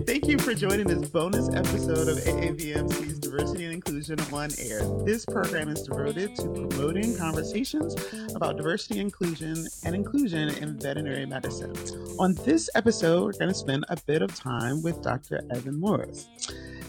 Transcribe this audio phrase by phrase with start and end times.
[0.00, 0.06] Right.
[0.06, 4.80] Thank you for joining this bonus episode of AAVMC's Diversity and Inclusion on Air.
[5.04, 7.94] This program is devoted to promoting conversations
[8.34, 11.74] about diversity, inclusion, and inclusion in veterinary medicine.
[12.18, 15.42] On this episode, we're going to spend a bit of time with Dr.
[15.50, 16.28] Evan Morris.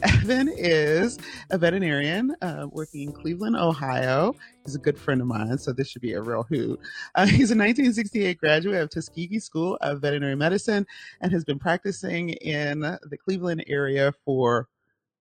[0.04, 1.18] Evan is
[1.50, 4.36] a veterinarian uh, working in Cleveland, Ohio.
[4.66, 6.80] He's a good friend of mine, so this should be a real hoot.
[7.16, 10.86] Uh, he's a 1968 graduate of Tuskegee School of Veterinary Medicine
[11.22, 14.68] and has been practicing in the Cleveland area for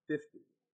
[0.07, 0.23] 50,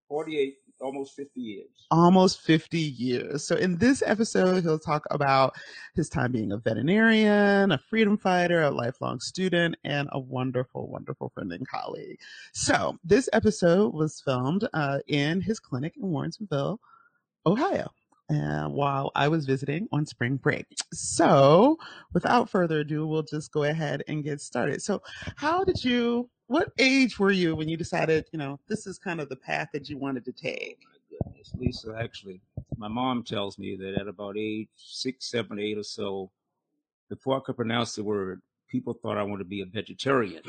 [0.07, 1.87] 48 almost 50 years.
[1.91, 3.43] Almost 50 years.
[3.43, 5.55] So, in this episode, he'll talk about
[5.95, 11.29] his time being a veterinarian, a freedom fighter, a lifelong student, and a wonderful, wonderful
[11.29, 12.19] friend and colleague.
[12.53, 16.77] So, this episode was filmed uh, in his clinic in Warrensville,
[17.45, 17.89] Ohio.
[18.29, 20.65] Uh, while I was visiting on spring break.
[20.91, 21.77] So,
[22.13, 24.81] without further ado, we'll just go ahead and get started.
[24.81, 25.01] So,
[25.37, 29.19] how did you what age were you when you decided, you know, this is kind
[29.19, 30.79] of the path that you wanted to take?
[30.83, 32.41] My goodness, Lisa, actually,
[32.77, 36.31] my mom tells me that at about age six, seven, eight or so,
[37.09, 40.43] before I could pronounce the word, people thought I wanted to be a vegetarian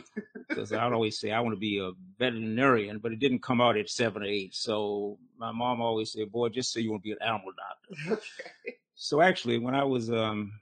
[0.48, 3.76] because I'd always say I want to be a veterinarian, but it didn't come out
[3.76, 4.54] at seven or eight.
[4.54, 8.22] So my mom always said, "Boy, just say you want to be an animal doctor."
[8.66, 8.76] Okay.
[9.00, 10.52] So actually, when I was um,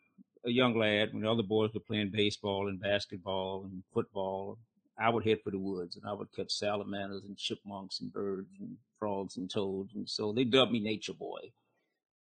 [0.44, 4.58] a young lad, when the other boys were playing baseball and basketball and football,
[4.98, 8.48] I would head for the woods and I would catch salamanders and chipmunks and birds
[8.60, 9.94] and frogs and toads.
[9.94, 11.52] And so they dubbed me Nature Boy.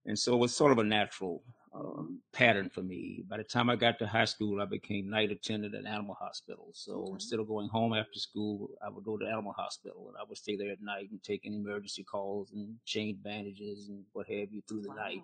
[0.07, 1.43] And so it was sort of a natural
[1.75, 3.25] um, pattern for me.
[3.29, 6.69] By the time I got to high school, I became night attendant at animal hospital.
[6.73, 7.13] So okay.
[7.15, 10.37] instead of going home after school, I would go to animal hospital and I would
[10.37, 14.53] stay there at night and take any emergency calls and change bandages and what have
[14.53, 14.97] you through the wow.
[14.97, 15.23] night.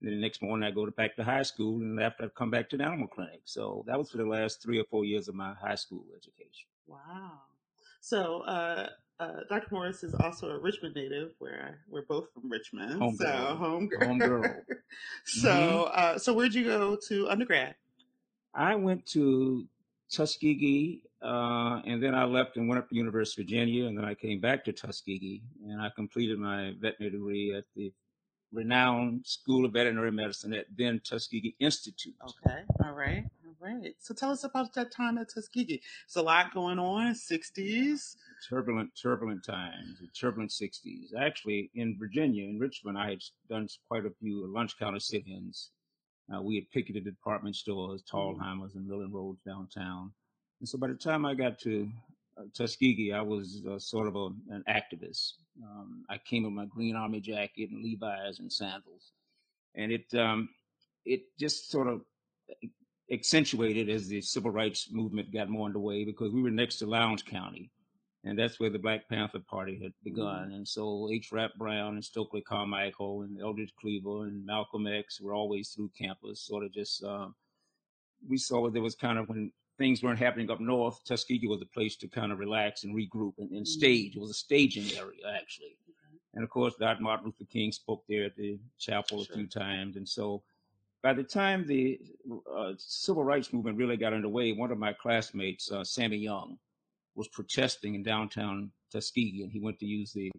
[0.00, 2.28] And then the next morning I go to back to high school and after I
[2.28, 3.42] come back to the animal clinic.
[3.44, 6.68] So that was for the last three or four years of my high school education.
[6.86, 7.40] Wow.
[8.00, 8.88] So, uh,
[9.18, 9.68] uh, Dr.
[9.70, 13.00] Morris is also a Richmond native, where we're both from Richmond.
[13.00, 13.56] Home so, girl.
[13.56, 14.06] home girl.
[14.06, 14.42] Home girl.
[15.24, 15.90] so, mm-hmm.
[15.92, 17.74] uh, so where'd you go to undergrad?
[18.54, 19.66] I went to
[20.10, 24.04] Tuskegee, uh, and then I left and went up to University of Virginia, and then
[24.04, 27.92] I came back to Tuskegee, and I completed my veterinary degree at the
[28.52, 32.14] renowned School of Veterinary Medicine at then Tuskegee Institute.
[32.22, 33.24] Okay, all right.
[33.60, 33.94] Right.
[33.98, 35.80] So tell us about that time at Tuskegee.
[36.06, 38.16] There's a lot going on, 60s.
[38.48, 41.14] Turbulent, turbulent times, turbulent 60s.
[41.18, 45.70] Actually, in Virginia, in Richmond, I had done quite a few lunch counter sit-ins.
[46.32, 50.12] Uh, we had picketed department stores, Thalhimer's and Miller & Rhoads downtown.
[50.60, 51.88] And so by the time I got to
[52.38, 55.34] uh, Tuskegee, I was uh, sort of a, an activist.
[55.62, 59.12] Um, I came with my green army jacket and Levi's and sandals.
[59.74, 60.48] And it, um,
[61.04, 62.02] it just sort of
[63.12, 67.22] accentuated as the civil rights movement got more underway because we were next to Lowndes
[67.22, 67.70] County.
[68.24, 70.46] And that's where the Black Panther Party had begun.
[70.46, 70.54] Mm-hmm.
[70.54, 71.30] And so H.
[71.30, 76.40] Rap Brown and Stokely Carmichael and Eldridge Cleaver and Malcolm X were always through campus,
[76.40, 77.28] sort of just, uh,
[78.28, 81.62] we saw that there was kind of when things weren't happening up north, Tuskegee was
[81.62, 83.64] a place to kind of relax and regroup and, and mm-hmm.
[83.64, 84.16] stage.
[84.16, 85.76] It was a staging area, actually.
[86.34, 87.02] And of course, Dr.
[87.02, 89.32] Martin Luther King spoke there at the chapel sure.
[89.32, 89.96] a few times.
[89.96, 90.42] And so
[91.06, 92.00] by the time the
[92.52, 96.58] uh, civil rights movement really got underway, one of my classmates, uh, Sammy Younge,
[97.14, 100.32] was protesting in downtown Tuskegee, and he went to use the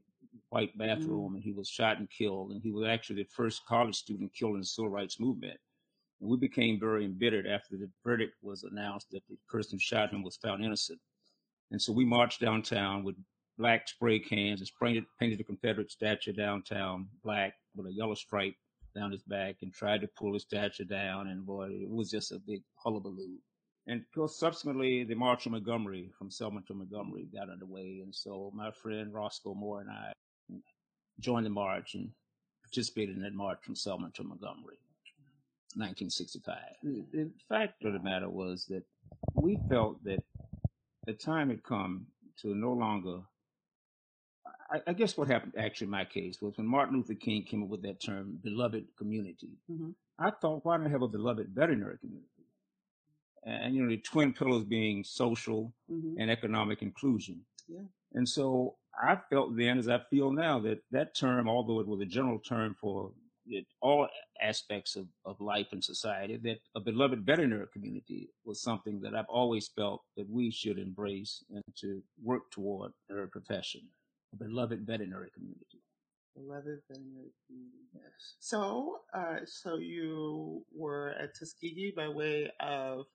[0.49, 1.35] white bathroom, mm.
[1.35, 2.51] and he was shot and killed.
[2.51, 5.57] And he was actually the first college student killed in the civil rights movement.
[6.19, 10.11] And we became very embittered after the verdict was announced that the person who shot
[10.11, 10.99] him was found innocent.
[11.71, 13.15] And so we marched downtown with
[13.57, 18.55] black spray cans and painted, painted the Confederate statue downtown black with a yellow stripe
[18.97, 21.27] down his back and tried to pull his statue down.
[21.27, 23.37] And boy, it was just a big hullabaloo.
[23.87, 28.01] And of course, subsequently, the March on Montgomery from Selma to Montgomery got underway.
[28.03, 30.11] And so my friend Roscoe Moore and I
[31.19, 32.09] joined the march and
[32.63, 34.79] participated in that march from Selma to Montgomery,
[35.75, 36.55] 1965.
[36.83, 37.27] The hmm.
[37.47, 38.83] fact of the matter was that
[39.35, 40.19] we felt that
[41.05, 42.07] the time had come
[42.41, 43.21] to no longer
[44.69, 47.63] I, I, guess what happened actually in my case was when Martin Luther King came
[47.63, 49.91] up with that term, beloved community, mm-hmm.
[50.19, 52.27] I thought, why don't have a beloved veterinary community?
[53.43, 56.19] And, you know, the twin pillars being social mm-hmm.
[56.19, 57.41] and economic inclusion.
[57.67, 57.83] Yeah.
[58.13, 62.01] And so I felt then, as I feel now, that that term, although it was
[62.01, 63.11] a general term for
[63.45, 64.07] it, all
[64.41, 69.29] aspects of, of life and society, that a beloved veterinary community was something that I've
[69.29, 73.81] always felt that we should embrace and to work toward in our profession
[74.37, 75.81] beloved veterinary community.
[76.35, 77.77] Beloved veterinary community.
[77.93, 78.35] Yes.
[78.39, 83.05] So, uh, so you were at Tuskegee by way of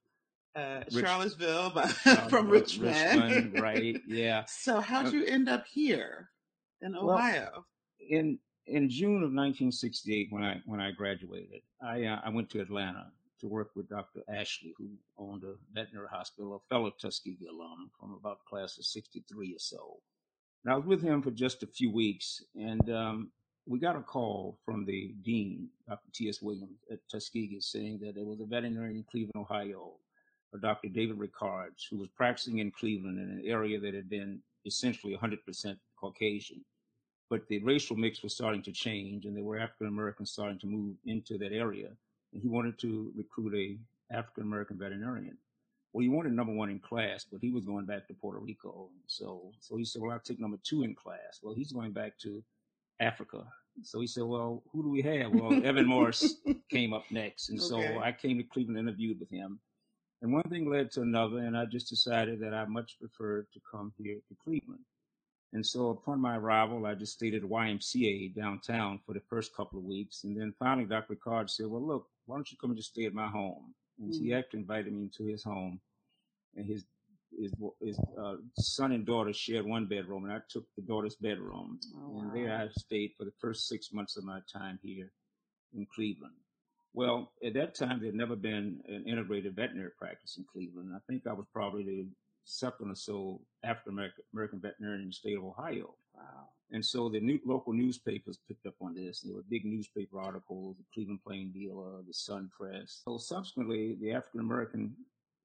[0.56, 1.87] uh, Rich- Charlottesville, uh,
[2.29, 2.94] from Richmond.
[3.23, 4.00] Richmond, right?
[4.06, 4.44] Yeah.
[4.47, 6.31] So how'd Uh, you end up here
[6.82, 7.50] in Ohio?
[7.53, 7.67] Well,
[8.11, 12.61] in in June of 1968, when I when I graduated, I uh, I went to
[12.61, 13.06] Atlanta
[13.41, 14.20] to work with Dr.
[14.29, 19.55] Ashley, who owned a veterinary hospital, a fellow Tuskegee alum from about class of '63
[19.55, 20.00] or so.
[20.64, 23.31] And I was with him for just a few weeks, and um,
[23.67, 26.09] we got a call from the dean, Dr.
[26.12, 26.41] T.S.
[26.41, 29.93] Williams at Tuskegee, saying that there was a veterinarian in Cleveland, Ohio,
[30.55, 30.88] a Dr.
[30.88, 35.76] David Ricards, who was practicing in Cleveland in an area that had been essentially 100%
[35.97, 36.65] Caucasian
[37.32, 40.67] but the racial mix was starting to change and there were African Americans starting to
[40.67, 41.88] move into that area.
[42.35, 45.38] And he wanted to recruit a African American veterinarian.
[45.93, 48.89] Well, he wanted number one in class, but he was going back to Puerto Rico.
[49.06, 51.41] So, so he said, well, I'll take number two in class.
[51.43, 52.43] Well, he's going back to
[53.00, 53.44] Africa.
[53.83, 55.33] So he said, well, who do we have?
[55.33, 56.37] Well, Evan Morris
[56.71, 57.50] came up next.
[57.50, 59.61] And so I came to Cleveland, interviewed with him.
[60.23, 63.61] And one thing led to another, and I just decided that I much preferred to
[63.71, 64.85] come here to Cleveland.
[65.53, 69.79] And so upon my arrival, I just stayed at YMCA downtown for the first couple
[69.79, 70.25] of weeks.
[70.25, 71.17] And then finally, Dr.
[71.17, 73.75] Ricard said, well, look, why don't you come and just stay at my home?
[74.02, 75.81] And he actually invited me into his home.
[76.56, 76.84] And his
[77.38, 81.81] his, his uh, son and daughter shared one bedroom, and I took the daughter's bedroom.
[81.96, 82.54] Oh, And there.
[82.54, 85.10] I stayed for the first six months of my time here
[85.75, 86.34] in Cleveland.
[86.94, 90.93] Well, at that time, there had never been an integrated veterinary practice in Cleveland.
[90.94, 92.06] I think I was probably the
[92.44, 95.94] second or so African American veterinarian in the state of Ohio.
[96.14, 96.48] Wow.
[96.72, 99.20] And so the new, local newspapers picked up on this.
[99.20, 103.02] There were big newspaper articles, the Cleveland Plain Dealer, the Sun Press.
[103.04, 104.94] So subsequently, the African American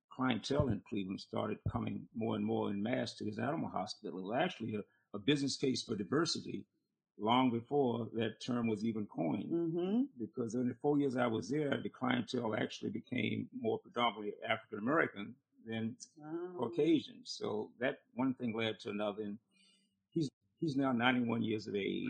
[0.09, 4.17] clientele in Cleveland started coming more and more in mass to this animal hospital.
[4.19, 4.81] It was actually a,
[5.15, 6.65] a business case for diversity
[7.19, 10.01] long before that term was even coined Mm-hmm.
[10.19, 14.79] because in the four years I was there, the clientele actually became more predominantly African
[14.79, 15.33] American
[15.65, 15.95] than
[16.57, 17.19] Caucasian.
[17.23, 19.23] So that one thing led to another.
[19.23, 19.37] And
[20.59, 22.07] he's now 91 years of age,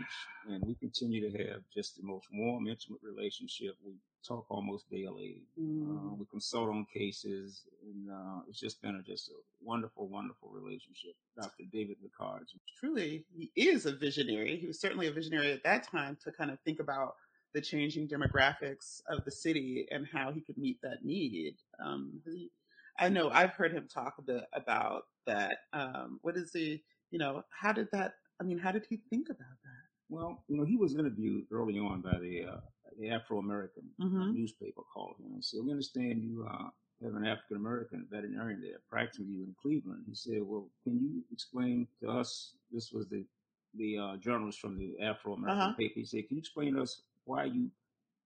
[0.48, 3.76] and we continue to have just the most warm, intimate relationship.
[3.84, 3.92] We
[4.26, 5.42] talk almost daily.
[5.58, 10.50] Uh, we consult on cases, and uh, it's just been a, just a wonderful, wonderful
[10.50, 11.14] relationship.
[11.36, 11.64] Dr.
[11.72, 12.54] David Ricards.
[12.78, 14.56] Truly, he is a visionary.
[14.56, 17.14] He was certainly a visionary at that time to kind of think about
[17.54, 21.56] the changing demographics of the city and how he could meet that need.
[21.82, 22.50] Um, he,
[22.98, 25.58] I know I've heard him talk a bit about that.
[25.72, 26.80] Um, what is the,
[27.10, 29.82] you know, how did that, I mean, how did he think about that?
[30.08, 32.60] Well, you know, he was interviewed early on by the uh,
[32.98, 34.32] the Afro American Mhm.
[34.34, 36.70] newspaper called him and said, "We understand you uh,
[37.02, 41.24] have an African American veterinarian there practicing you in Cleveland." He said, "Well, can you
[41.30, 43.26] explain to us?" This was the
[43.74, 45.76] the uh, journalist from the Afro American Uh-huh.
[45.76, 45.94] paper.
[46.00, 47.70] He said, "Can you explain to us why you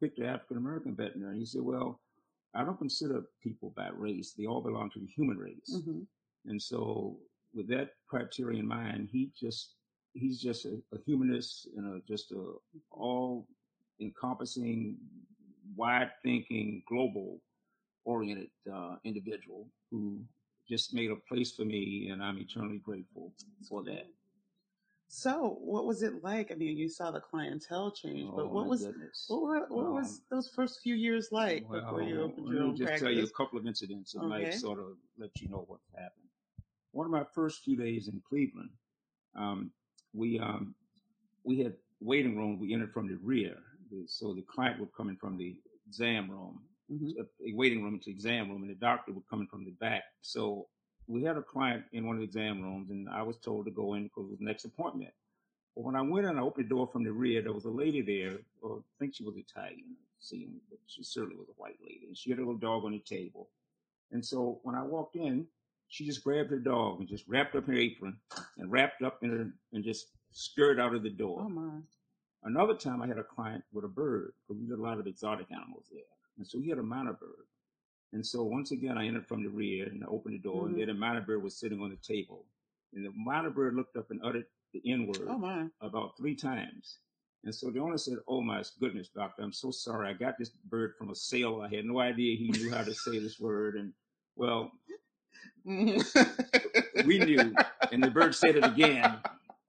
[0.00, 2.00] picked the African American veterinarian?" He said, "Well,
[2.54, 6.06] I don't consider people by race; they all belong to the human race." Mhm.
[6.44, 7.18] And so,
[7.54, 9.74] with that criteria in mind, he just
[10.14, 12.52] he's just a, a humanist and a, just a
[12.90, 13.46] all
[14.00, 14.96] encompassing,
[15.76, 17.40] wide thinking, global
[18.04, 20.20] oriented uh, individual who
[20.68, 23.32] just made a place for me, and I'm eternally grateful
[23.68, 24.06] for that.
[25.08, 26.50] So, what was it like?
[26.50, 29.26] I mean, you saw the clientele change, Oh, but what was goodness.
[29.28, 32.62] what were what was Um, those first few years like before you Well, opened your
[32.62, 33.02] own just practice?
[33.02, 34.44] tell you a couple of incidents that Okay.
[34.44, 36.28] might sort of let you know what happened.
[36.92, 38.70] One of my first few days in Cleveland,
[39.36, 39.70] um,
[40.14, 40.74] we um,
[41.44, 42.58] we had waiting room.
[42.58, 43.56] We entered from the rear,
[44.06, 47.18] so the client would come in from the exam room, Mhm.
[47.18, 49.72] a a waiting room to exam room, and the doctor would come in from the
[49.72, 50.04] back.
[50.22, 50.68] So
[51.06, 53.70] we had a client in one of the exam rooms, and I was told to
[53.72, 55.12] go in because it was the next appointment.
[55.74, 57.42] But when I went in, I opened the door from the rear.
[57.42, 58.38] There was a lady there.
[58.60, 62.06] Or I think she was Italian, seeing, but she certainly was a white lady.
[62.06, 63.50] And she had a little dog on the table.
[64.10, 65.48] And so when I walked in,
[65.92, 68.16] she just grabbed her dog and just wrapped up her apron
[68.56, 71.42] and wrapped up in her and just scurried out of the door.
[71.44, 71.80] Oh my.
[72.44, 75.06] Another time, I had a client with a bird because we did a lot of
[75.06, 76.00] exotic animals there,
[76.38, 77.46] and so he had a mynah bird.
[78.14, 80.66] And so once again, I entered from the rear and I opened the door, Mhm.
[80.68, 82.46] and there the mynah bird was sitting on the table,
[82.94, 87.00] and the mynah bird looked up and uttered the N word Oh about three times.
[87.44, 90.08] And so the owner said, "Oh my goodness, doctor, I'm so sorry.
[90.08, 91.64] I got this bird from a sailor.
[91.64, 93.92] I had no idea he knew how to say this word." And
[94.36, 94.72] well.
[95.64, 97.54] we knew,
[97.92, 99.18] and the bird said it again.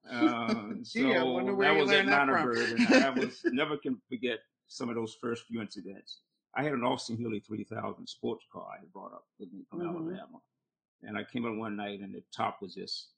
[0.09, 3.41] Uh, so Gee, I wonder where that was that learned that bird, and I was
[3.45, 6.19] never can forget some of those first few incidents.
[6.55, 9.79] I had an Austin Healey 3000 sports car I had brought up with me from
[9.79, 9.87] Mhm.
[9.89, 10.39] Alabama,
[11.01, 13.09] and I came in one night, and the top was just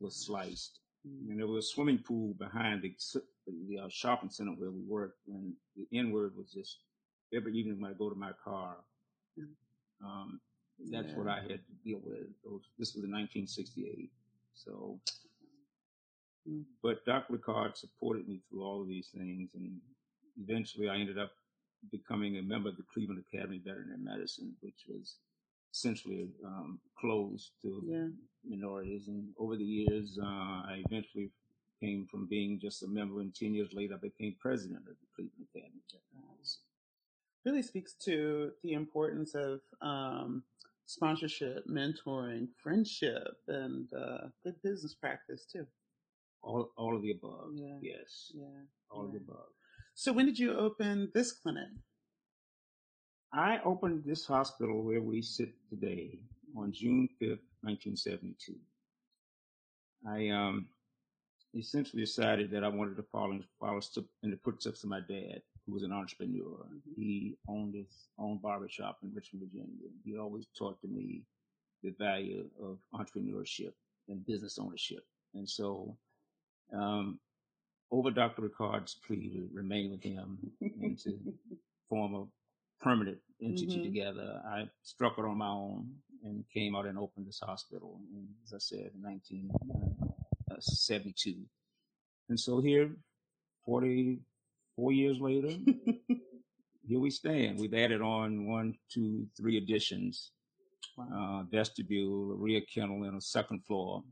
[0.00, 2.94] was sliced, and there was a swimming pool behind the
[3.68, 6.78] the uh, shopping center where we worked, and the N word was just
[7.32, 8.76] every evening when I go to my car.
[9.38, 9.48] Mm.
[10.04, 10.40] Um,
[10.78, 11.18] That's Yeah.
[11.18, 12.40] what I had to deal with.
[12.42, 14.10] Those- This was in 1968.
[14.54, 15.00] So,
[16.46, 16.64] Mm.
[16.82, 17.38] but Dr.
[17.38, 19.80] Ricard supported me through all of these things, and
[20.36, 21.32] eventually I ended up
[21.90, 25.18] becoming a member of the Cleveland Academy of Veterinary Medicine, which was
[25.72, 28.08] essentially um, closed to Yeah.
[28.44, 29.08] minorities.
[29.08, 31.32] And over the years, uh, I eventually
[31.80, 35.06] came from being just a member, and 10 years later, I became president of the
[35.14, 36.63] Cleveland Academy of Veterinary Medicine.
[37.44, 40.42] Really speaks to the importance of um,
[40.86, 45.66] sponsorship, mentoring, friendship, and uh, good business practice too.
[46.42, 47.50] All, all of the above.
[47.54, 47.76] Yeah.
[47.80, 48.32] Yes.
[48.34, 48.44] Yeah.
[48.90, 49.48] All of the above.
[49.94, 51.68] So when did you open this clinic?
[53.32, 56.18] I opened this hospital where we sit today
[56.56, 58.54] on June 5th, 1972.
[60.06, 60.66] I um,
[61.54, 63.80] essentially decided that I wanted to follow, follow
[64.22, 66.66] in the footsteps of my dad, who was an entrepreneur.
[66.96, 69.88] He owned his own barbershop in Richmond, Virginia.
[70.04, 71.22] He always taught to me
[71.82, 73.72] the value of entrepreneurship
[74.08, 75.04] and business ownership.
[75.34, 75.96] And so,
[76.72, 77.18] um,
[77.90, 78.42] over Dr.
[78.42, 80.38] Ricard's plea to remain with him
[80.80, 81.18] and to
[81.88, 82.26] form a
[82.82, 83.82] permanent entity Mhm.
[83.84, 88.28] together, I struck it on my own and came out and opened this hospital, in,
[88.44, 91.46] as I said, in 1972.
[92.28, 92.96] And so here,
[94.76, 95.48] 44 years later,
[96.86, 97.58] here we stand.
[97.58, 100.32] We've added on one, two, three additions,
[100.96, 101.06] Wow.
[101.14, 104.02] uh, vestibule, a rear kennel, and a second floor.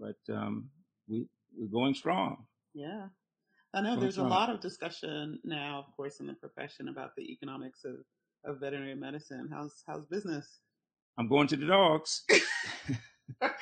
[0.00, 0.70] But um,
[1.08, 1.26] we,
[1.56, 2.46] we're going strong.
[2.74, 3.06] Yeah.
[3.74, 7.22] I know there's a lot of discussion now, of course, in the profession about the
[7.32, 7.96] economics of,
[8.44, 9.48] of veterinary medicine.
[9.50, 10.60] How's how's business?
[11.18, 12.24] I'm going to the dogs.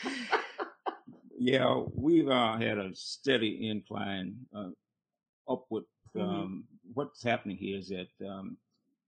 [1.43, 4.69] Yeah, we've uh, had a steady incline uh,
[5.49, 5.85] upward.
[6.17, 6.23] Mhm.
[6.23, 6.65] Um,
[6.95, 8.57] what's happening here is that um,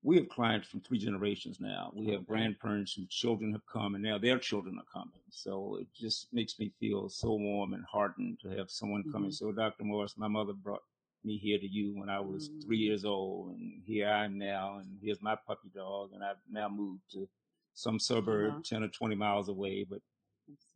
[0.02, 1.92] we have clients from three generations now.
[1.94, 5.20] We have grandparents whose children have come, and now their children are coming.
[5.30, 9.32] So it just makes me feel so warm and heartened to have someone Mhm.
[9.32, 9.84] say, "Oh, Dr.
[9.84, 10.82] Morris, my mother brought
[11.24, 12.80] me here to you when I was three Mhm.
[12.80, 16.68] years old, and here I am now, and here's my puppy dog, and I've now
[16.68, 17.28] moved to
[17.74, 18.62] some suburb Uh-huh.
[18.64, 20.02] 10 or 20 miles away, but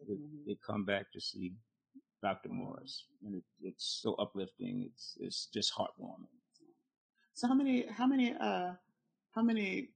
[0.06, 0.44] they, Mhm.
[0.46, 1.52] they come back to see
[2.26, 2.48] Dr.
[2.48, 4.82] Morris, and it, it's so uplifting.
[4.90, 6.34] It's it's just heartwarming.
[7.34, 8.72] So how many how many uh
[9.36, 9.90] how many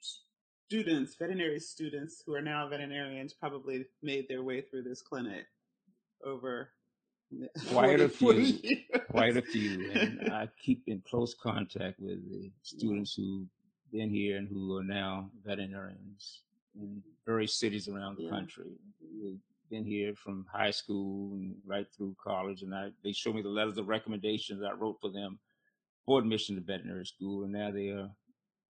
[0.00, 5.46] students, veterinary students who are now veterinarians probably made their way through this clinic
[6.24, 6.70] over
[7.70, 8.76] Quite a 40 40 few.
[9.10, 13.46] Quite a few, and I keep in close contact with the students who've
[13.92, 16.42] been here and who are now veterinarians
[16.74, 18.30] in various cities around the Yeah.
[18.30, 18.72] country.
[19.70, 23.48] Been here from high school and right through college, and I, they showed me the
[23.48, 25.38] letters of recommendations I wrote for them
[26.06, 28.10] for admission to veterinary school, and now they are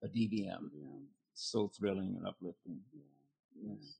[0.02, 0.70] a DVM.
[0.72, 1.00] Yeah.
[1.34, 2.80] So thrilling and uplifting.
[3.62, 3.98] Yes.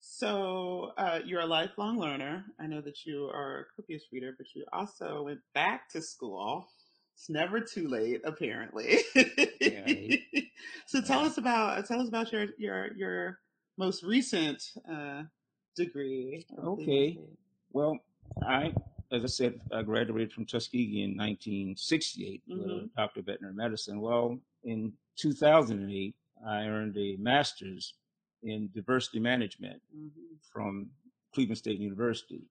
[0.00, 2.44] So uh, you're a lifelong learner.
[2.60, 6.66] I know that you are a copious reader, but you also went back to school.
[7.14, 8.98] It's never too late, apparently.
[10.86, 11.26] So tell Yeah.
[11.26, 13.38] us about tell us about your your your
[13.76, 15.22] most recent uh,
[15.74, 16.46] degree.
[16.64, 17.18] Okay.
[17.72, 17.98] Well,
[18.46, 18.72] I,
[19.12, 22.94] as I said, I graduated from Tuskegee in 1968 with a Mhm.
[22.96, 24.00] doctor of veterinary medicine.
[24.00, 26.14] Well, in 2008,
[26.46, 27.94] I earned a master's
[28.42, 30.10] in diversity management Mhm.
[30.52, 30.90] from
[31.32, 32.42] Cleveland State University.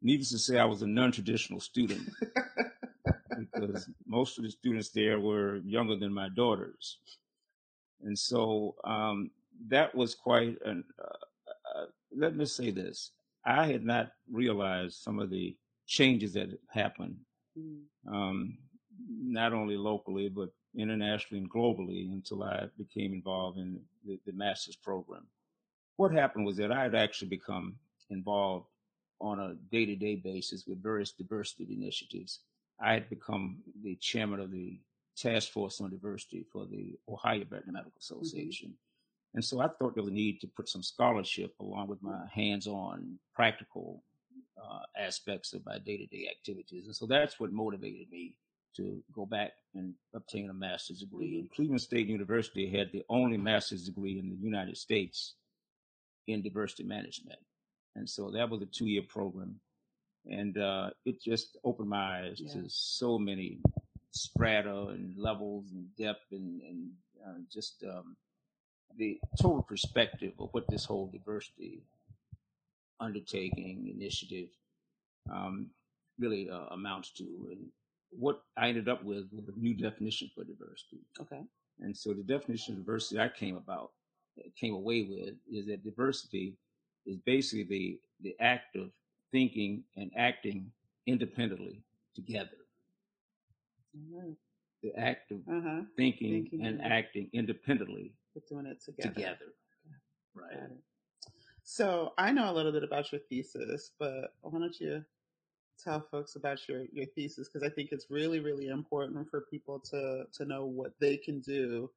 [0.00, 2.08] Needless to say, I was a non-traditional student
[3.38, 6.98] because most of the students there were younger than my daughters,
[8.00, 9.30] and so um,
[9.68, 10.84] that was quite an.
[10.98, 11.21] Uh,
[12.16, 13.12] let me say this:
[13.44, 17.16] I had not realized some of the changes that happened,
[17.58, 17.82] Mhm.
[18.06, 18.58] um,
[19.08, 24.76] not only locally but internationally and globally, until I became involved in the, the master's
[24.76, 25.26] program.
[25.96, 27.78] What happened was that I had actually become
[28.10, 28.68] involved
[29.20, 32.40] on a day-to-day basis with various diversity initiatives.
[32.80, 34.80] I had become the chairman of the
[35.16, 38.76] task force on diversity for the Ohio Veterinary Medical Association.
[39.34, 42.20] And so I thought there was a need to put some scholarship along with my
[42.32, 44.02] hands-on practical
[44.62, 46.86] uh, aspects of my day-to-day activities.
[46.86, 48.34] And so that's what motivated me
[48.76, 51.38] to go back and obtain a master's degree.
[51.38, 55.34] And Cleveland State University had the only master's degree in the United States
[56.26, 57.38] in diversity management.
[57.96, 59.60] And so that was a two-year program.
[60.30, 62.52] And uh, it just opened my eyes Yeah.
[62.52, 63.58] to so many
[64.12, 66.90] strata and levels and depth and, and
[67.26, 68.16] uh, just um,
[68.98, 71.82] the total perspective of what this whole diversity
[73.00, 74.48] undertaking initiative
[75.32, 75.66] um,
[76.18, 77.24] really uh, amounts to.
[77.50, 77.66] And
[78.10, 81.00] what I ended up with was a new definition for diversity.
[81.20, 81.42] Okay.
[81.80, 83.92] And so the definition of diversity I came about
[84.58, 86.54] came away with is that diversity
[87.06, 87.64] is basically
[88.20, 88.90] the, the act of
[89.32, 90.70] thinking and acting
[91.06, 91.82] independently
[92.14, 92.56] together.
[93.96, 94.36] Mhm.
[94.82, 95.82] The act of Uh-huh.
[95.96, 99.14] thinking, Thinking and- acting independently We're doing it together.
[99.14, 99.54] together.
[100.34, 100.70] Right.
[101.64, 105.04] So I know a little bit about your thesis, but why don't you
[105.82, 107.48] tell folks about your, your thesis?
[107.48, 111.40] Because I think it's really, really important for people to, to know what they can
[111.40, 111.90] do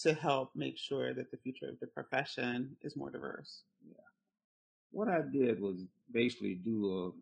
[0.00, 3.62] to help make sure that the future of the profession is more diverse.
[3.86, 3.96] Yeah.
[4.90, 7.14] What I did was basically do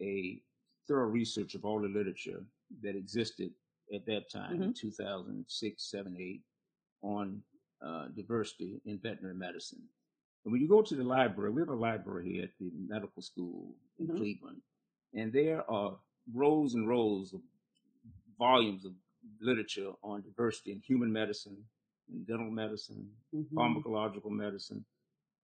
[0.00, 0.42] a, a
[0.88, 2.42] thorough research of all the literature
[2.82, 3.50] that existed
[3.94, 4.62] at that time, mm-hmm.
[4.64, 6.40] in 2006, 7, 8,
[7.02, 7.42] on
[7.82, 9.82] uh, diversity in veterinary medicine.
[10.44, 13.22] And when you go to the library, we have a library here at the medical
[13.22, 14.16] school in Mhm.
[14.16, 14.62] Cleveland,
[15.14, 15.98] and there are
[16.32, 17.42] rows and rows of
[18.38, 18.94] volumes of
[19.40, 21.68] literature on diversity in human medicine,
[22.08, 23.48] in dental medicine, Mhm.
[23.54, 24.84] pharmacological medicine.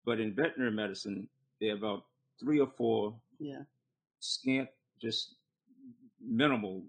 [0.05, 2.05] But in veterinary medicine, there are about
[2.39, 3.65] three or four Yeah.
[4.19, 5.35] scant, just
[6.19, 6.85] minimal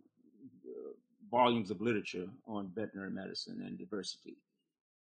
[0.69, 0.93] uh,
[1.31, 4.37] volumes of literature on veterinary medicine and diversity.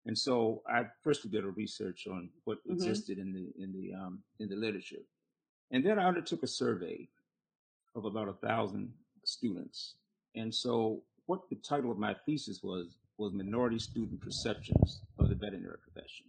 [0.07, 2.73] And so I first did a research on what Mhm.
[2.73, 5.05] existed in the in the um, in the literature,
[5.71, 7.09] and then I undertook a survey
[7.95, 8.93] of about a thousand
[9.25, 9.97] students.
[10.35, 15.35] And so what the title of my thesis was was minority student perceptions of the
[15.37, 16.27] veterinary profession.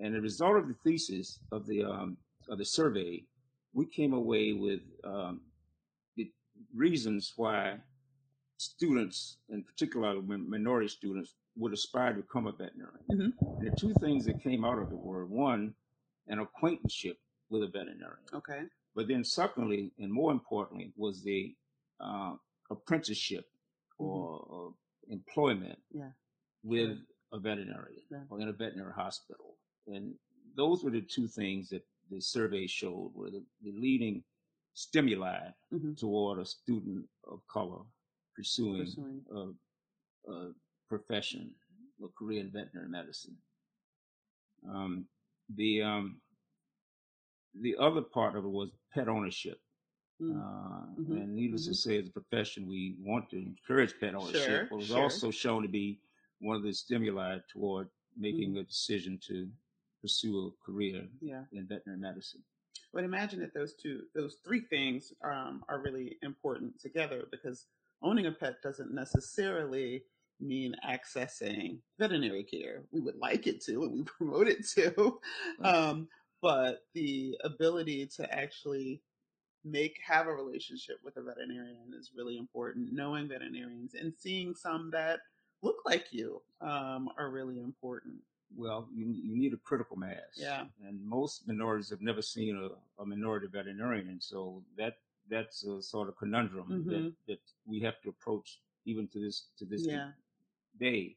[0.00, 2.16] And the result of the thesis of the um,
[2.48, 3.24] of the survey,
[3.72, 5.40] we came away with um,
[6.16, 6.32] the
[6.74, 7.78] reasons why
[8.56, 13.04] students, in particular minority students, would aspire to become a veterinarian.
[13.10, 13.58] Mhm.
[13.58, 15.30] And the two things that came out of the word.
[15.30, 15.74] one,
[16.26, 17.18] an acquaintanceship
[17.50, 18.24] with a veterinarian.
[18.32, 18.68] Okay.
[18.94, 21.54] But then, secondly, and more importantly, was the
[22.00, 22.36] uh,
[22.70, 23.46] apprenticeship
[23.98, 24.74] or, or
[25.08, 26.12] employment Yeah.
[26.62, 26.98] with
[27.32, 28.24] a veterinarian Yeah.
[28.30, 29.58] or in a veterinary hospital.
[29.86, 30.18] And
[30.56, 34.24] those were the two things that the survey showed were the, the leading
[34.72, 35.96] stimuli Mhm.
[35.96, 37.84] toward a student of color
[38.34, 39.58] pursuing, Pursuing.
[40.98, 41.50] Profession,
[42.02, 43.36] a career in veterinary medicine.
[44.68, 45.06] Um,
[45.54, 46.20] the um,
[47.60, 49.60] the other part of it was pet ownership.
[50.20, 50.40] Mm.
[50.40, 51.22] Uh, Mhm.
[51.22, 51.76] And needless to Mhm.
[51.76, 54.42] say, as a profession, we want to encourage pet ownership.
[54.46, 55.02] Sure, but it was sure.
[55.02, 56.00] also shown to be
[56.38, 58.58] one of the stimuli toward making Mm-hmm.
[58.60, 59.50] a decision to
[60.00, 61.44] pursue a career Yeah.
[61.52, 62.44] in veterinary medicine.
[62.92, 67.66] But imagine that those two, those three things um, are really important together because
[68.02, 70.04] owning a pet doesn't necessarily
[70.40, 72.82] mean accessing veterinary care.
[72.90, 75.18] We would like it to, and we promote it to,
[75.58, 75.74] Right.
[75.74, 76.08] um,
[76.42, 79.02] but the ability to actually
[79.64, 82.92] make have a relationship with a veterinarian is really important.
[82.92, 85.20] Knowing veterinarians and seeing some that
[85.62, 88.16] look like you um, are really important.
[88.54, 90.18] Well, you, you need a critical mass.
[90.36, 90.64] Yeah.
[90.86, 94.08] And most minorities have never seen a, a minority veterinarian.
[94.08, 94.96] And so that
[95.30, 97.14] that's a sort of conundrum that, Mhm.
[97.26, 100.10] that we have to approach even to this to this Yeah.
[100.78, 101.16] Day.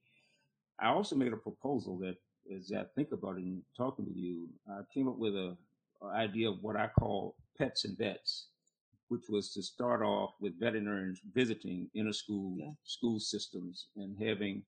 [0.79, 2.15] I also made a proposal that,
[2.55, 5.57] as I think about it and talking with you, I came up with a,
[6.01, 8.47] a idea of what I call pets and vets,
[9.09, 12.71] which was to start off with veterinarians visiting inner school Yeah.
[12.83, 14.63] school systems and having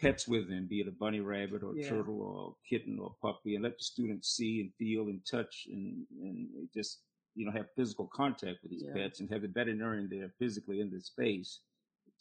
[0.00, 1.88] pets with them, be it a bunny rabbit or a Yeah.
[1.88, 5.24] turtle or a kitten or a puppy, and let the students see and feel and
[5.30, 7.02] touch and, and just
[7.34, 8.94] you know have physical contact with these Yeah.
[8.94, 11.60] pets and have the veterinarian there physically in the space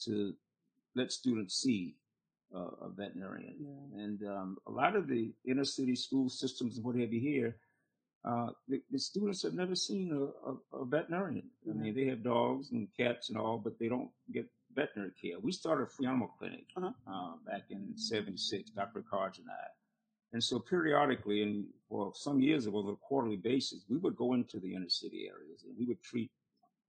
[0.01, 0.35] to
[0.95, 1.95] let students see
[2.55, 3.55] uh, a veterinarian.
[3.59, 4.03] Yeah.
[4.03, 7.57] And um, a lot of the inner city school systems and what have you here,
[8.23, 11.49] uh, the, the students have never seen a, a, a veterinarian.
[11.69, 15.39] I mean, they have dogs and cats and all, but they don't get veterinary care.
[15.39, 16.91] We started a free animal clinic Uh-huh.
[17.11, 19.03] uh, back in '76, Dr.
[19.09, 19.67] Carge and I.
[20.33, 24.15] And so periodically, and for some years, it was on a quarterly basis, we would
[24.15, 26.31] go into the inner city areas and we would treat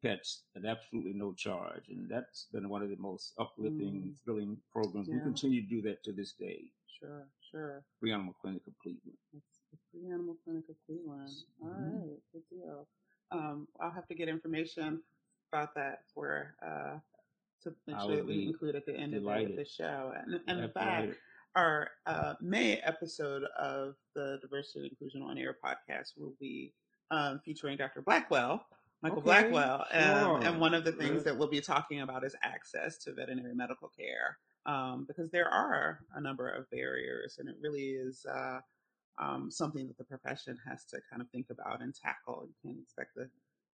[0.03, 1.85] pets at absolutely no charge.
[1.89, 5.09] And that's been one of the most uplifting, thrilling programs.
[5.09, 5.25] We Mm.
[5.25, 6.71] Continue to do that to this day.
[6.99, 7.85] Sure, sure.
[8.01, 9.17] Free Animal Clinic of Cleveland.
[9.37, 11.45] It's the Free Animal Clinic of Cleveland.
[11.63, 12.01] All Mhm.
[12.11, 12.89] right, good deal.
[13.31, 15.03] Um, I'll have to get information
[15.51, 16.99] about that for uh,
[17.63, 20.13] to make sure that we include at the end of the, the show.
[20.17, 21.17] And, and in fact,
[21.55, 26.73] our uh, May episode of the Diversity and Inclusion on Air podcast will be
[27.11, 28.03] um, featuring Dr.
[28.03, 28.67] Blackwell,
[29.03, 29.87] Michael Okay, Blackwell.
[29.93, 31.25] Um, and one of the things Good.
[31.25, 36.01] that we'll be talking about is access to veterinary medical care um, because there are
[36.15, 38.25] a number of barriers, and it really is.
[38.27, 38.61] Uh,
[39.19, 42.49] um, something that the profession has to kind of think about and tackle.
[42.49, 43.29] You can't expect the,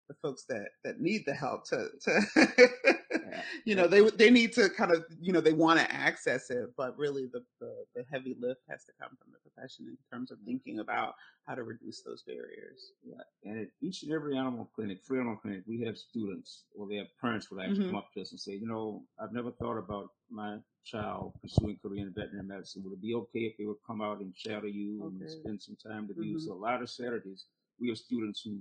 [0.09, 2.21] the folks that, that need the help to, to
[3.65, 6.71] you know, they they need to kind of, you know, they want to access it,
[6.77, 10.31] but really the, the, the heavy lift has to come from the profession in terms
[10.31, 11.15] of thinking about
[11.47, 12.93] how to reduce those barriers.
[13.05, 13.23] Yeah.
[13.51, 17.05] And at each and every animal clinic, free animal clinic, we have students or their
[17.21, 17.87] parents will actually Mhm.
[17.89, 21.79] come up to us and say, you know, I've never thought about my child pursuing
[21.79, 22.83] career in veterinary medicine.
[22.85, 25.17] Would it be okay if they would come out and shadow you Okay.
[25.21, 26.37] and spend some time with you?
[26.37, 26.41] Mhm.
[26.41, 27.47] So a lot of Saturdays,
[27.79, 28.59] we have students who,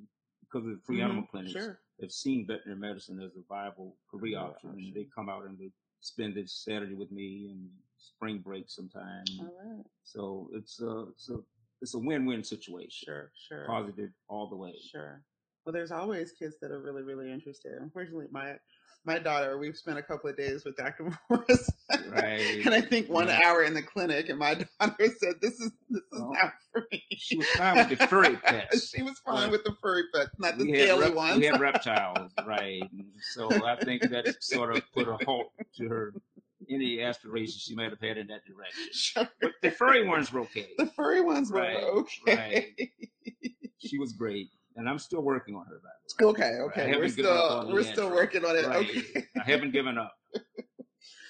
[0.50, 1.30] because of the free animal Mhm.
[1.30, 1.80] clinics, Sure.
[2.00, 4.70] have seen veterinary medicine as a viable career Career option.
[4.70, 4.86] option.
[4.86, 9.26] And they come out and they spend this Saturday with me and spring break sometime.
[9.40, 9.86] All right.
[10.04, 11.44] So it's a, it's a,
[11.82, 13.06] it's a win-win situation.
[13.06, 13.32] Sure.
[13.36, 13.66] Sure.
[13.66, 14.78] Positive all the way.
[14.80, 15.24] Sure.
[15.66, 17.74] Well, there's always kids that are really, really interested.
[17.82, 18.58] Unfortunately, my
[19.08, 21.10] my daughter, we've spent a couple of days with Dr.
[21.30, 21.70] Morris,
[22.10, 22.62] Right.
[22.66, 23.40] and I think one Yeah.
[23.46, 26.30] hour in the clinic, and my daughter said, "This is this is Oh.
[26.32, 28.90] not for me." She was fine with the furry pets.
[28.90, 31.40] she was fine But with the furry pets, not the we, scaly rep- ones.
[31.40, 32.84] we had reptiles, right?
[33.34, 36.14] So I think that sort of put a halt to her
[36.70, 38.90] any aspirations she might have had in that direction.
[38.92, 39.28] Sure.
[39.42, 40.68] But the furry ones were okay.
[40.78, 41.78] The furry ones were Right,
[42.28, 42.76] okay.
[43.80, 45.82] She was great, and I'm still working on her.
[45.84, 46.96] By the way, Okay, okay.
[46.98, 47.92] We're still we're Leandra.
[47.92, 48.66] still working on it.
[48.66, 48.88] Right.
[48.90, 49.26] Okay.
[49.40, 50.14] I haven't given up.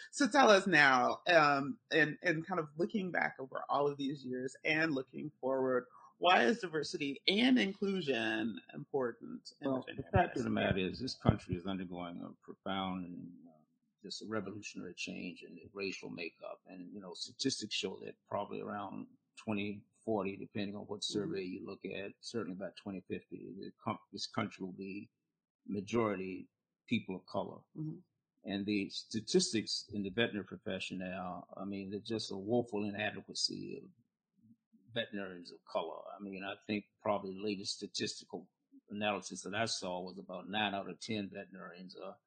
[0.10, 4.26] So tell us now, um, and and kind of looking back over all of these
[4.26, 5.84] years and looking forward,
[6.18, 9.42] why is diversity and inclusion important?
[9.62, 13.28] In Well, the fact of the matter is, this country is undergoing a profound and
[13.48, 13.62] uh,
[14.04, 16.60] just a revolutionary change in the racial makeup.
[16.68, 19.06] And, you know, statistics show that probably around
[19.38, 23.72] 2040, depending on what survey you look at, certainly by 2050,
[24.12, 25.10] this country will be
[25.68, 26.48] majority
[26.88, 27.60] people of color.
[27.76, 28.02] Mhm.
[28.46, 33.78] And the statistics in the veterinary profession now, I mean, they're just a woeful inadequacy
[33.78, 33.90] of
[34.94, 36.00] veterinarians of color.
[36.18, 38.48] I mean, I think probably the latest statistical
[38.90, 42.18] analysis that I saw was about nine out of ten veterinarians are.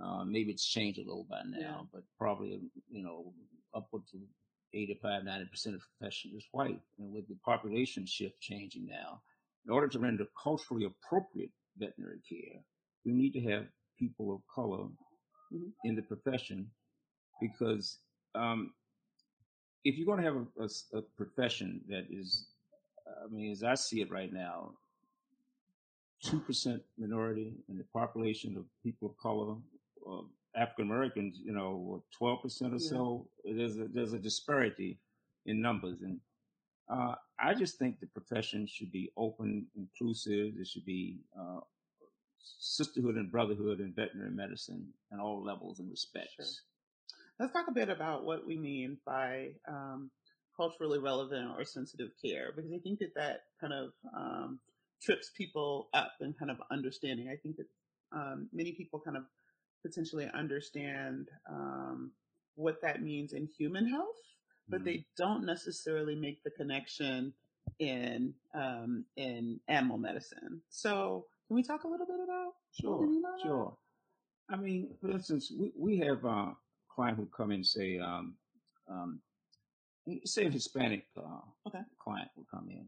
[0.00, 1.86] Uh, maybe it's changed a little by now, Yeah.
[1.92, 3.32] but probably you know
[3.74, 4.26] upward to
[4.74, 9.20] 85, 90 percent of the profession is white, and with the population shift changing now,
[9.64, 12.60] in order to render culturally appropriate veterinary care,
[13.04, 13.66] we need to have
[13.98, 14.88] people of color
[15.52, 15.72] Mhm.
[15.84, 16.70] in the profession
[17.40, 17.98] because
[18.34, 18.74] um,
[19.84, 20.46] if you're going to have
[20.94, 22.48] a profession that is,
[23.06, 24.76] I mean, as I see it right now,
[26.22, 29.56] two percent minority in the population of people of color,
[30.10, 30.22] uh,
[30.56, 32.90] African Americans, you know, twelve percent or Yeah.
[32.90, 33.28] so.
[33.44, 34.98] There's a, there's a disparity
[35.46, 36.20] in numbers, and
[36.88, 40.54] uh, I just think the profession should be open, inclusive.
[40.56, 41.60] There should be uh,
[42.38, 46.62] sisterhood and brotherhood in veterinary medicine at all levels and respects.
[47.38, 50.10] Let's talk a bit about what we mean by um,
[50.56, 54.60] culturally relevant or sensitive care, because I think that that kind of um,
[55.02, 57.28] trips people up in kind of understanding.
[57.28, 57.66] I think that
[58.12, 59.24] um, many people kind of
[59.84, 62.12] potentially understand um,
[62.56, 64.16] what that means in human health,
[64.70, 64.84] but Mhm.
[64.84, 67.32] they don't necessarily make the connection
[67.80, 70.62] in um, in animal medicine.
[70.70, 73.40] So, can we talk a little bit about Sure, mean by that?
[73.42, 73.76] sure.
[74.50, 76.56] I mean, for instance, we, we have a
[76.88, 78.36] client who come in and say, um,
[78.88, 79.20] um,
[80.24, 81.82] say a Hispanic uh, Okay.
[81.98, 82.86] client will come in.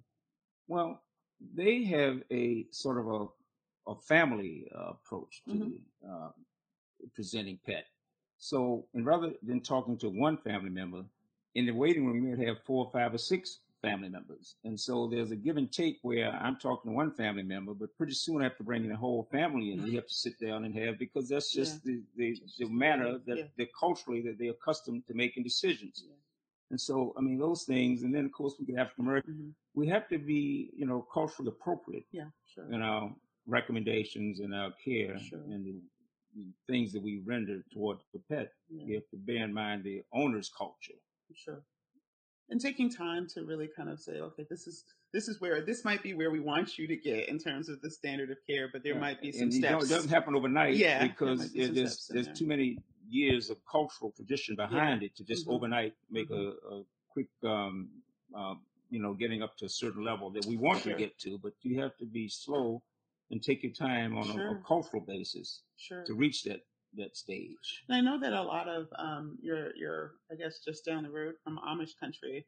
[0.68, 1.02] Well,
[1.54, 5.72] they have a sort of a, a family uh, approach to Mhm.
[6.08, 6.30] uh,
[7.14, 7.86] presenting pet.
[8.38, 11.04] So, and rather than talking to one family member,
[11.54, 14.56] in the waiting room, you may have four, five, or six family members.
[14.64, 17.96] And so there's a give and take where I'm talking to one family member, but
[17.96, 20.38] pretty soon I have to bring in the whole family and we have to sit
[20.40, 23.44] down and have, because that's just the, the, the manner that Yeah.
[23.56, 26.04] they're culturally that they're accustomed to making decisions.
[26.06, 26.14] Yeah.
[26.70, 29.52] And so, I mean, those things, and then of course we get African American, Mhm.
[29.74, 32.70] we have to be, you know, culturally appropriate Yeah, sure.
[32.72, 33.14] in our
[33.46, 35.40] recommendations and our care Sure.
[35.40, 35.80] and the,
[36.36, 38.52] the things that we render toward the pet.
[38.70, 38.84] Yeah.
[38.86, 40.98] We have to bear in mind the owner's culture.
[41.34, 41.62] Sure.
[42.48, 45.84] And taking time to really kind of say, okay, this is this is where this
[45.84, 48.68] might be where we want you to get in terms of the standard of care,
[48.72, 49.90] but there Yeah, might be some and you know, steps.
[49.90, 52.34] it doesn't happen overnight Yeah, because there's there's there.
[52.34, 55.54] too many years of cultural tradition behind it to just Mhm.
[55.54, 56.52] overnight make Mhm.
[56.70, 57.88] a, a quick um,
[58.36, 58.54] uh,
[58.90, 60.92] you know getting up to a certain level that we want Sure.
[60.92, 62.82] to get to, but you have to be slow
[63.30, 64.50] and take your time on a, Sure.
[64.58, 66.04] a cultural basis Sure.
[66.04, 66.60] to reach that
[66.94, 67.84] that stage.
[67.88, 71.10] And I know that a lot of um, you're you're I guess just down the
[71.10, 72.46] road from Amish country,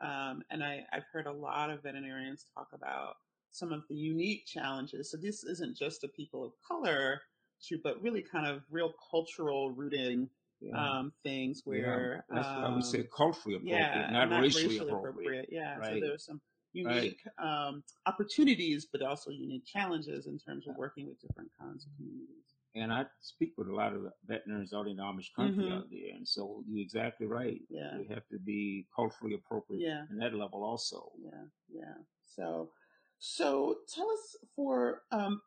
[0.00, 3.16] um, and I I've heard a lot of veterinarians talk about
[3.50, 5.10] some of the unique challenges.
[5.10, 7.20] So this isn't just a people of color
[7.60, 10.30] issue, but really kind of real cultural rooting
[10.60, 10.76] Yeah.
[10.98, 11.72] um, things Yeah.
[11.72, 15.48] where That's why we um, say culturally appropriate, yeah, not, racially, appropriate.
[15.50, 16.00] Yeah, so right.
[16.00, 16.40] there's some
[16.72, 21.90] unique um, opportunities, but also unique challenges in terms of working with different kinds of
[21.96, 22.44] communities.
[22.76, 25.72] And I speak with a lot of veterinarians out in the Amish country Mhm.
[25.78, 27.60] out there, and so you're exactly right.
[27.68, 27.98] Yeah.
[27.98, 30.06] They have to be culturally appropriate Yeah.
[30.10, 31.10] in that level also.
[31.18, 31.94] Yeah, yeah.
[32.24, 32.72] So,
[33.18, 35.42] so tell us for um,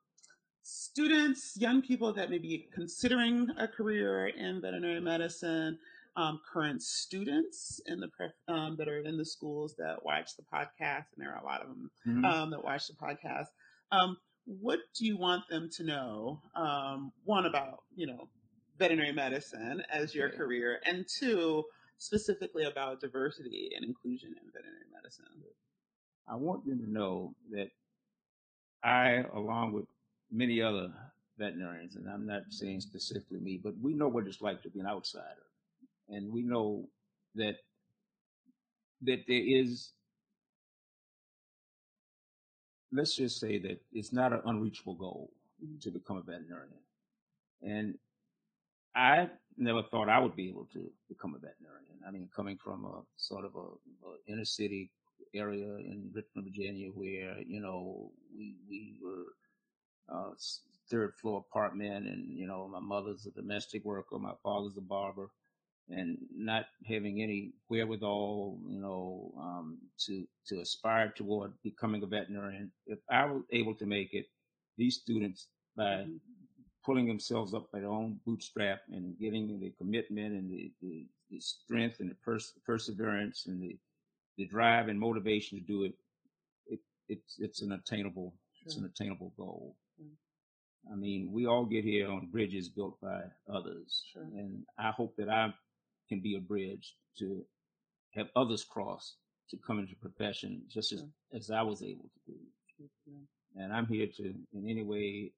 [0.63, 5.79] students, young people that may be considering a career in veterinary medicine,
[6.15, 10.43] um, current students in the pref- um, that are in the schools that watch the
[10.43, 12.25] podcast, and there are a lot of them Mhm.
[12.25, 13.47] um, that watch the podcast.
[13.91, 16.41] Um, what do you want them to know?
[16.55, 18.29] Um, one about you know
[18.77, 20.37] veterinary medicine as your Okay.
[20.37, 21.63] career, and two
[21.97, 25.25] specifically about diversity and inclusion in veterinary medicine.
[26.27, 27.71] I want them to know that
[28.83, 29.85] I, along with
[30.31, 30.93] many other
[31.37, 34.79] veterinarians, and I'm not saying specifically me, but we know what it's like to be
[34.79, 35.45] an outsider,
[36.13, 36.87] and we know
[37.35, 37.55] that
[39.01, 39.91] that there is.
[42.91, 45.31] Let's just say that it's not an unreachable goal
[45.81, 46.77] to become a veterinarian,
[47.61, 47.95] and
[48.95, 51.97] I never thought I would be able to become a veterinarian.
[52.07, 53.59] I mean, coming from a sort of a,
[54.07, 54.91] a inner city
[55.33, 59.25] area in Richmond, Virginia, where you know we we were
[60.13, 60.31] uh,
[60.89, 65.29] third floor apartment, and you know my mother's a domestic worker, my father's a barber,
[65.89, 72.71] and not having any wherewithal, you know, um, to to aspire toward becoming a veterinarian.
[72.87, 74.27] If I was able to make it,
[74.77, 76.19] these students by Mhm.
[76.85, 81.39] pulling themselves up by their own bootstrap and getting the commitment and the, the, the
[81.39, 83.77] strength and the pers- perseverance and the,
[84.37, 85.93] the drive and motivation to do it,
[86.67, 88.33] it it's it's an attainable
[88.65, 89.77] it's an attainable goal.
[90.01, 90.11] Mm.
[90.91, 94.23] I mean, we all get here on bridges built by others, Sure.
[94.23, 95.53] and I hope that I
[96.13, 97.43] can be a bridge to
[98.11, 99.15] have others cross
[99.49, 101.09] to come into profession just as, Sure.
[101.33, 102.39] as I was able to do.
[103.05, 103.19] Yeah.
[103.55, 104.23] And I'm here to,
[104.53, 105.33] in any way,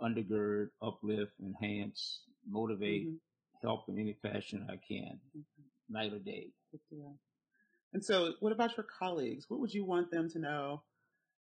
[0.00, 3.20] undergird, uplift, enhance, motivate, Mhm.
[3.62, 5.68] help in any fashion I can, Okay.
[5.88, 6.52] night or day.
[7.92, 9.48] And so, what about your colleagues?
[9.48, 10.84] What would you want them to know,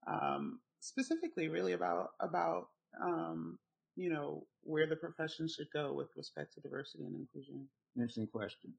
[0.07, 2.71] um, specifically, really about about
[3.01, 3.59] um,
[3.97, 7.69] you know where the profession should go with respect to diversity and inclusion?
[7.97, 8.73] Interesting question.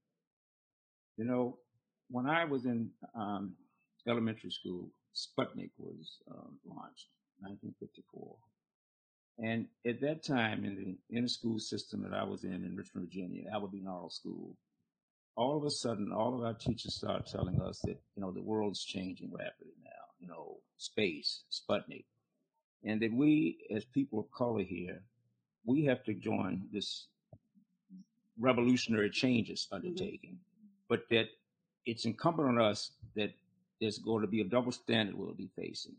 [1.18, 1.58] You know,
[2.10, 3.54] when I was in um,
[4.08, 7.08] elementary school, Sputnik was um, launched,
[7.40, 8.36] 1954.
[9.38, 13.08] And at that time, in the inner school system that I was in in Richmond,
[13.08, 14.56] Virginia, Albert Norrell School,
[15.36, 18.42] all of a sudden, all of our teachers started telling us that, you know, the
[18.42, 22.06] world's changing rapidly now, you know, space, Sputnik.
[22.86, 25.02] And that we, as people of color here,
[25.66, 27.08] we have to join this
[28.40, 30.38] revolutionary changes undertaking,
[30.90, 31.28] but that
[31.86, 33.32] it's incumbent on us that
[33.80, 35.96] there's going to be a double standard we'll be facing,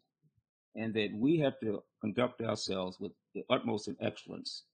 [0.74, 4.64] and that we have to conduct ourselves with the utmost in excellence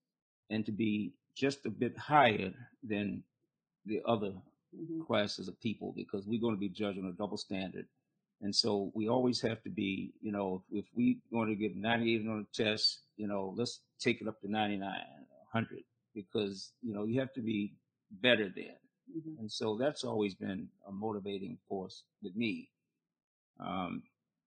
[0.50, 3.22] and to be just a bit higher than
[3.86, 4.32] the other
[4.74, 5.04] Mhm.
[5.06, 7.86] classes of people because we're going to be judged on a double standard.
[8.40, 12.26] And so we always have to be, you know, if we're going to get 98
[12.26, 17.04] on a test, you know, let's take it up to 99, 100, because, you know,
[17.04, 17.74] you have to be
[18.10, 18.76] better than.
[19.10, 19.38] Mhm.
[19.38, 22.70] And so that's always been a motivating force with me.
[23.60, 24.02] Um,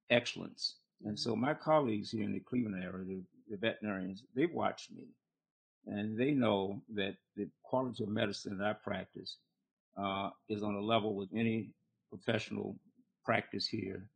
[0.10, 0.78] excellence.
[1.04, 5.08] And so my colleagues here in the Cleveland area, the, the veterinarians, they watch me
[5.86, 9.38] and they know that the quality of medicine that I practice
[9.98, 11.74] uh, is on a level with any
[12.10, 12.78] professional
[13.26, 14.10] practice here,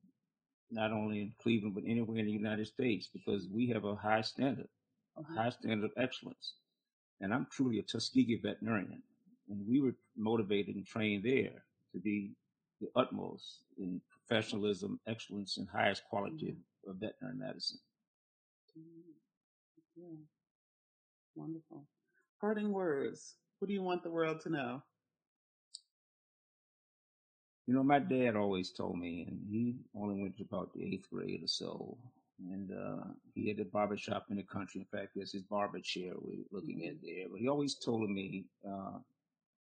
[0.71, 4.21] not only in Cleveland, but anywhere in the United States, because we have a high
[4.21, 4.69] standard,
[5.17, 5.35] a Mhm.
[5.35, 6.55] high standard of excellence.
[7.21, 9.01] And I'm truly a Tuskegee veterinarian.
[9.49, 12.31] And we were motivated and trained there to be
[12.81, 16.55] the utmost in professionalism, excellence, and highest quality
[16.87, 17.79] of veterinary medicine.
[18.77, 19.15] Mhm.
[19.95, 20.25] Yeah.
[21.35, 21.87] Wonderful.
[22.39, 23.35] Parting words.
[23.59, 24.83] What do you want the world to know?
[27.67, 31.09] You know, my dad always told me, and he only went to about the eighth
[31.09, 31.97] grade or so.
[32.47, 34.81] And uh, he had a barber shop in the country.
[34.81, 37.25] In fact, there's his barber chair we're looking at there.
[37.29, 38.97] But he always told me uh,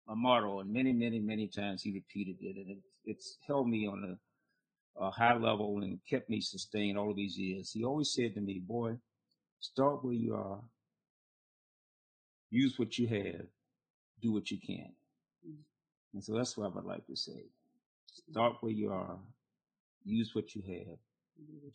[0.10, 2.58] a motto, and many, many, many times he repeated it.
[2.58, 4.18] And it, it's held me on
[4.98, 7.72] a, a high level and kept me sustained all of these years.
[7.72, 8.98] He always said to me, Boy,
[9.60, 10.60] start where you are,
[12.50, 13.46] use what you have,
[14.22, 14.92] do what you can.
[16.14, 17.44] And so that's what I would like to say.
[18.32, 19.18] Start where you are,
[20.04, 20.98] use what you have,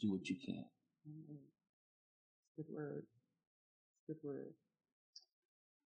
[0.01, 0.65] do what you can.
[1.07, 3.05] Good word.
[4.07, 4.53] Good word.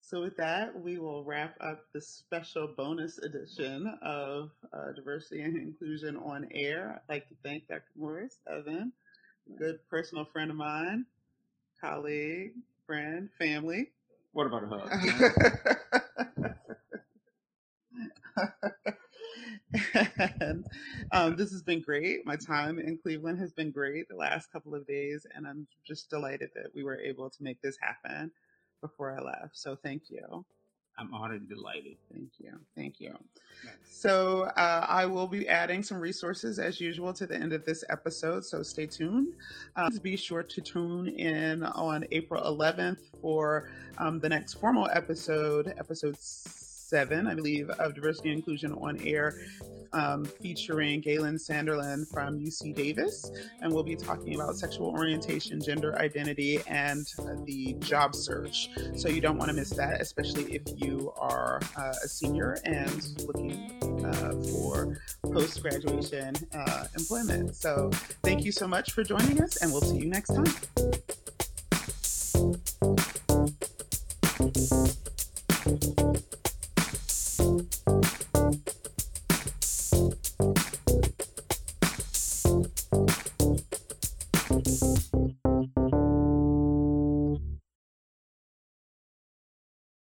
[0.02, 5.56] So, with that, we will wrap up the special bonus edition of uh, Diversity and
[5.56, 7.02] Inclusion on Air.
[7.10, 7.84] I'd like to thank Dr.
[7.96, 8.92] Morris Evan,
[9.58, 11.06] good personal friend of mine,
[11.80, 12.54] colleague,
[12.86, 13.92] friend, family.
[14.34, 16.56] What about a hug?
[20.40, 20.66] and
[21.12, 22.26] um, this has been great.
[22.26, 26.10] My time in Cleveland has been great the last couple of days, and I'm just
[26.10, 28.32] delighted that we were able to make this happen
[28.82, 29.58] before I left.
[29.58, 30.46] So thank you.
[30.98, 31.98] I'm honored and delighted.
[32.12, 32.52] Thank you.
[32.76, 33.18] Thank you.
[33.84, 37.84] So, uh, I will be adding some resources as usual to the end of this
[37.90, 38.46] episode.
[38.46, 39.34] So, stay tuned.
[39.76, 45.74] Uh, be sure to tune in on April 11th for um, the next formal episode,
[45.80, 46.16] episode
[46.94, 49.34] seven, I believe, of Diversity and Inclusion on Air,
[49.94, 53.32] um, featuring Galen Sanderlin from UC Davis.
[53.62, 57.04] And we'll be talking about sexual orientation, gender identity, and
[57.46, 58.70] the job search.
[58.96, 63.20] So you don't want to miss that, especially if you are uh, a senior and
[63.26, 65.00] looking uh, for
[65.34, 67.56] post graduation uh, employment.
[67.56, 67.90] So
[68.22, 71.23] thank you so much for joining us, and we'll see you next time.